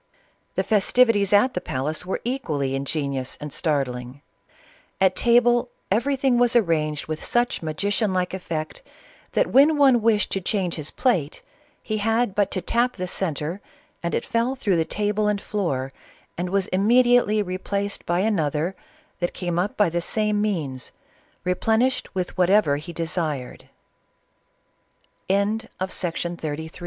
The 0.55 0.63
festivities 0.63 1.31
at 1.31 1.53
the 1.53 1.61
palace 1.61 2.07
were 2.07 2.21
equally 2.23 2.73
inge 2.75 2.93
nious 2.93 3.37
and 3.39 3.53
startling. 3.53 4.23
At 4.99 5.15
table 5.15 5.69
everything 5.91 6.39
was 6.39 6.55
arranged 6.55 7.05
with 7.05 7.23
such 7.23 7.61
magician 7.61 8.11
like 8.11 8.33
effect 8.33 8.81
that 9.33 9.51
when 9.53 9.77
one 9.77 10.01
wished 10.01 10.31
to 10.31 10.41
change 10.41 10.73
his 10.73 10.89
plate, 10.89 11.43
he 11.83 11.97
had 11.99 12.33
but 12.33 12.49
to 12.49 12.61
tap 12.63 12.95
the 12.95 13.05
centre 13.07 13.61
and 14.01 14.15
it 14.15 14.25
fell 14.25 14.55
through 14.55 14.77
the 14.77 14.85
tat^and 14.85 15.39
floor, 15.39 15.93
and 16.35 16.49
was 16.49 16.65
immediately 16.73 17.43
replaced 17.43 18.03
by 18.07 18.23
anotner 18.23 18.73
that 19.19 19.35
came 19.35 19.59
up 19.59 19.77
by 19.77 19.91
the 19.91 20.01
'same 20.01 20.41
means, 20.41 20.91
replenished 21.43 22.15
with 22.15 22.35
whatever 22.39 22.77
he 22.77 22.91
desire 22.91 23.55